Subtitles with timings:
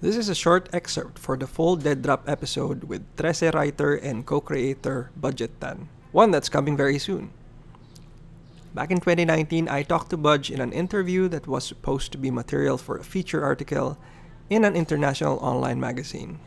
[0.00, 4.26] This is a short excerpt for the full Dead Drop episode with Trese writer and
[4.26, 7.30] co-creator Budjette Tan, one that's coming very soon.
[8.74, 12.30] Back in 2019, I talked to Budge in an interview that was supposed to be
[12.30, 13.96] material for a feature article
[14.50, 16.40] in an international online magazine.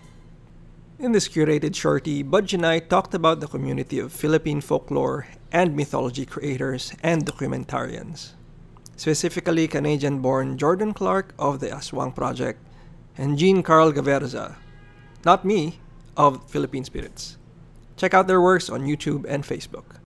[0.99, 5.75] In this curated shorty, Budge and I talked about the community of Philippine folklore and
[5.75, 8.33] mythology creators and documentarians.
[8.97, 12.59] Specifically, Canadian born Jordan Clark of the Aswang Project
[13.17, 14.55] and Jean Karl Gaverza,
[15.25, 15.79] not me,
[16.15, 17.37] of Philippine Spirits.
[17.97, 19.97] Check out their works on YouTube and Facebook.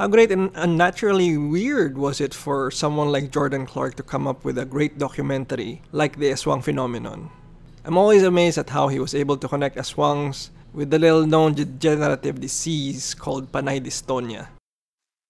[0.00, 4.46] How great and unnaturally weird was it for someone like Jordan Clark to come up
[4.46, 7.28] with a great documentary like the Aswang phenomenon?
[7.84, 11.54] I'm always amazed at how he was able to connect Aswangs with the little known
[11.54, 14.48] degenerative disease called Panay dystonia.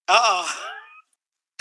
[0.09, 0.49] Oh.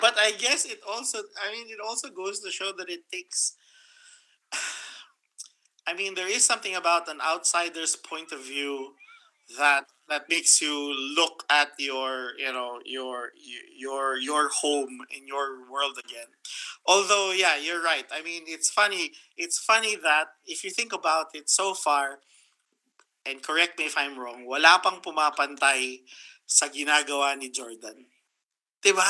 [0.00, 3.54] but I guess it also I mean it also goes to show that it takes
[5.86, 8.94] I mean there is something about an outsider's point of view
[9.58, 10.74] that that makes you
[11.16, 13.30] look at your you know your
[13.76, 16.28] your your home in your world again.
[16.86, 18.04] Although yeah you're right.
[18.12, 22.20] I mean it's funny it's funny that if you think about it so far
[23.26, 26.00] and correct me if i'm wrong wala pang pumapantay
[26.46, 28.04] sa ginagawa ni jordan.
[28.84, 29.06] Diba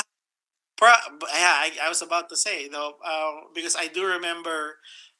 [0.77, 1.01] Pra-
[1.33, 4.77] yeah I, I was about to say you know uh, because i do remember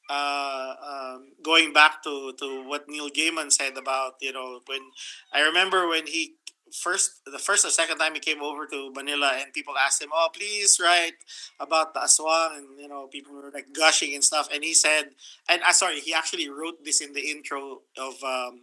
[0.10, 0.45] uh,
[1.56, 4.82] going back to, to what Neil Gaiman said about you know when
[5.34, 6.36] I remember when he
[6.74, 10.10] first the first or second time he came over to Manila and people asked him
[10.14, 11.20] oh please write
[11.60, 14.50] about the aswang and you know people were like gushing and stuff.
[14.54, 15.04] And he said
[15.50, 18.54] and I uh, sorry he actually wrote this in the intro of um,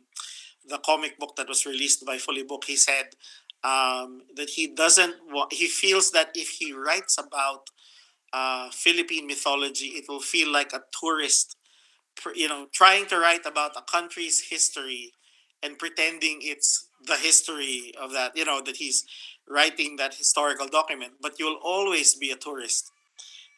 [0.69, 2.64] the comic book that was released by Fully Book.
[2.66, 3.06] He said
[3.64, 7.70] um, that he doesn't want he feels that if he writes about
[8.32, 11.56] uh, Philippine mythology, it will feel like a tourist,
[12.34, 15.12] you know, trying to write about a country's history
[15.62, 19.05] and pretending it's the history of that, you know, that he's
[19.49, 21.15] writing that historical document.
[21.21, 22.91] But you'll always be a tourist,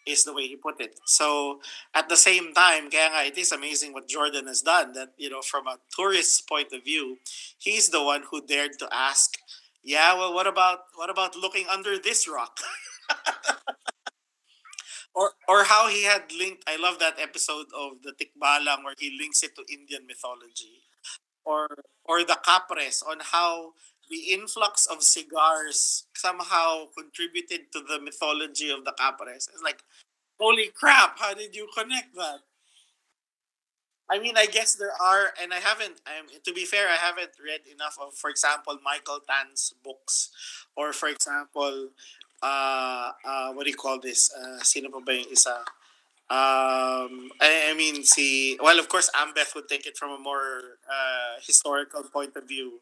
[0.07, 0.99] is the way he put it.
[1.07, 1.61] So
[1.95, 4.93] at the same time, kaya nga, it is amazing what Jordan has done.
[4.93, 7.19] That you know, from a tourist's point of view,
[7.59, 9.39] he's the one who dared to ask,
[9.83, 12.59] "Yeah, well, what about what about looking under this rock?"
[15.49, 19.43] or how he had linked I love that episode of the Tikbalang where he links
[19.43, 20.83] it to Indian mythology
[21.45, 21.69] or
[22.05, 23.73] or the Kapres on how
[24.11, 29.49] the influx of cigars somehow contributed to the mythology of the Kapres.
[29.53, 29.83] It's like
[30.39, 32.41] holy crap, how did you connect that?
[34.11, 36.01] I mean, I guess there are, and I haven't.
[36.07, 40.31] I'm to be fair, I haven't read enough of, for example, Michael Tan's books,
[40.77, 41.89] or for example,
[42.45, 44.29] uh, uh, what do you call this?
[44.37, 45.65] Uh, sino pa ba yung isa?
[46.29, 50.81] Um, I, I mean, see, well, of course, Ambeth would take it from a more
[50.85, 52.81] uh, historical point of view.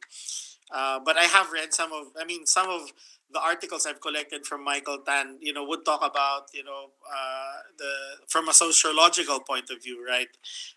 [0.70, 2.92] Uh, but I have read some of, I mean, some of
[3.32, 7.56] the articles I've collected from Michael Tan, you know, would talk about, you know, uh,
[7.78, 7.92] the
[8.28, 10.28] from a sociological point of view, right?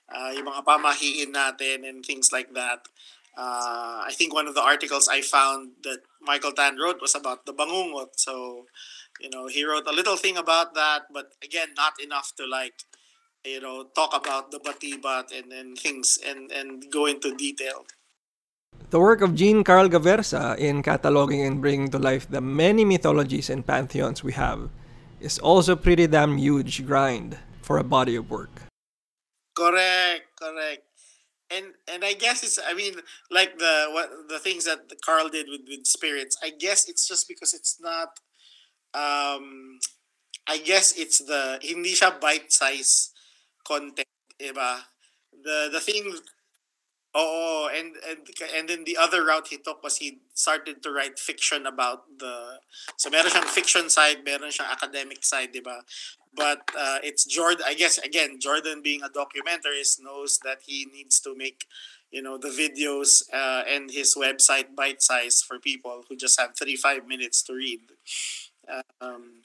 [0.10, 2.88] Uh, yung mga pamahiin natin and things like that.
[3.36, 7.46] Uh, I think one of the articles I found that Michael Tan wrote was about
[7.46, 8.16] the bangungot.
[8.16, 8.66] So,
[9.20, 12.74] you know, he wrote a little thing about that, but again, not enough to like,
[13.44, 17.86] you know, talk about the batibat and, and things and, and go into detail.
[18.90, 23.50] The work of Jean Karl Gaverza in cataloging and bringing to life the many mythologies
[23.50, 24.70] and pantheons we have
[25.20, 28.64] is also pretty damn huge grind for a body of work.
[29.56, 30.95] Correct, correct
[31.52, 32.96] and and I guess it's I mean
[33.32, 36.38] like the what the things that Karl did with with spirits.
[36.44, 38.20] I guess it's just because it's not.
[38.94, 39.80] Um,
[40.48, 43.12] I guess it's the hindi siya bite size
[43.68, 44.08] content,
[44.42, 44.86] iba.
[45.44, 46.14] The the thing
[47.18, 51.18] Oh, and and and then the other route he took was he started to write
[51.18, 52.60] fiction about the
[53.00, 55.80] so meron siyang fiction side, meron siyang academic side, di ba?
[56.36, 57.66] But uh, it's Jordan.
[57.68, 61.66] I guess again, Jordan being a documentarist knows that he needs to make
[62.12, 66.56] you know the videos uh, and his website bite size for people who just have
[66.56, 67.82] 35 minutes to read.
[69.00, 69.44] Um,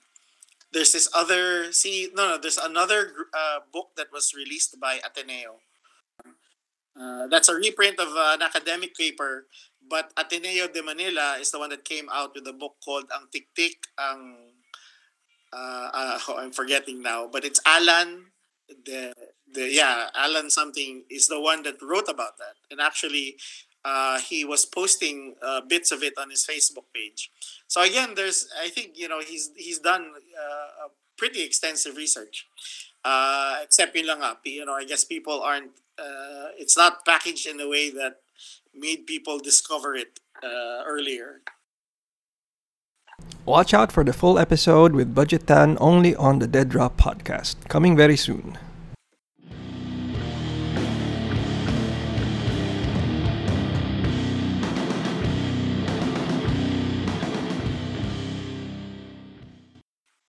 [0.72, 5.60] there's this other see no no there's another uh, book that was released by Ateneo
[6.98, 9.46] uh, that's a reprint of an academic paper,
[9.88, 13.26] but Ateneo de Manila is the one that came out with a book called Ang
[13.32, 14.36] Tiktik, ang
[15.52, 18.26] uh, uh, oh, I'm forgetting now, but it's Alan
[18.84, 19.12] de
[19.52, 23.36] the yeah Alan something is the one that wrote about that, and actually.
[23.82, 27.30] Uh, he was posting uh, bits of it on his Facebook page.
[27.66, 32.46] So again, there's I think you know he's he's done uh, pretty extensive research.
[33.02, 35.72] Uh, except yun lang you know, I guess people aren't.
[35.98, 38.20] Uh, it's not packaged in a way that
[38.74, 41.40] made people discover it earlier.
[43.44, 47.56] Watch out for the full episode with Budjette Tan only on the Dead Drop podcast,
[47.68, 48.58] coming very soon.